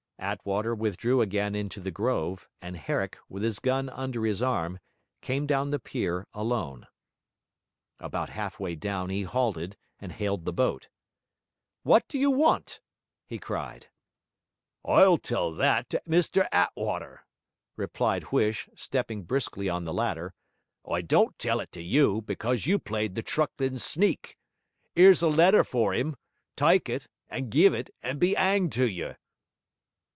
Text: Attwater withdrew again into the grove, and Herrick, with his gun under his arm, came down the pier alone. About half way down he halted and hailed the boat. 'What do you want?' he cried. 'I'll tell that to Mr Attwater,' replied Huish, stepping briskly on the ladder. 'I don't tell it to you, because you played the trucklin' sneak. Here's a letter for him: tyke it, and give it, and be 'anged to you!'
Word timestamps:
Attwater 0.23 0.75
withdrew 0.75 1.19
again 1.21 1.55
into 1.55 1.79
the 1.79 1.89
grove, 1.89 2.47
and 2.61 2.77
Herrick, 2.77 3.17
with 3.27 3.41
his 3.41 3.57
gun 3.57 3.89
under 3.89 4.23
his 4.23 4.39
arm, 4.39 4.77
came 5.19 5.47
down 5.47 5.71
the 5.71 5.79
pier 5.79 6.27
alone. 6.31 6.85
About 7.97 8.29
half 8.29 8.59
way 8.59 8.75
down 8.75 9.09
he 9.09 9.23
halted 9.23 9.77
and 9.99 10.11
hailed 10.11 10.45
the 10.45 10.53
boat. 10.53 10.89
'What 11.81 12.07
do 12.07 12.19
you 12.19 12.29
want?' 12.29 12.81
he 13.25 13.39
cried. 13.39 13.87
'I'll 14.85 15.17
tell 15.17 15.51
that 15.55 15.89
to 15.89 16.01
Mr 16.07 16.47
Attwater,' 16.51 17.25
replied 17.75 18.25
Huish, 18.25 18.69
stepping 18.75 19.23
briskly 19.23 19.69
on 19.69 19.85
the 19.85 19.93
ladder. 19.93 20.35
'I 20.87 21.01
don't 21.01 21.39
tell 21.39 21.59
it 21.59 21.71
to 21.71 21.81
you, 21.81 22.21
because 22.21 22.67
you 22.67 22.77
played 22.77 23.15
the 23.15 23.23
trucklin' 23.23 23.79
sneak. 23.79 24.37
Here's 24.93 25.23
a 25.23 25.27
letter 25.29 25.63
for 25.63 25.93
him: 25.95 26.15
tyke 26.55 26.89
it, 26.89 27.07
and 27.27 27.49
give 27.49 27.73
it, 27.73 27.89
and 28.03 28.19
be 28.19 28.37
'anged 28.37 28.73
to 28.73 28.87
you!' 28.87 29.15